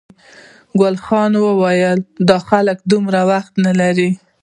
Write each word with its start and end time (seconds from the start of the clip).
ګلداد 0.79 1.03
خان 1.05 1.31
وویل 1.39 1.99
دا 2.29 2.37
خلک 2.49 2.77
دومره 2.91 3.21
وخت 3.31 3.53
نه 3.65 3.71
لري. 3.79 4.09